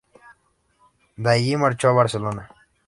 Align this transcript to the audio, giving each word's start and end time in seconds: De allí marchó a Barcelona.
De 1.15 1.29
allí 1.31 1.55
marchó 1.57 1.89
a 1.89 1.93
Barcelona. 1.93 2.49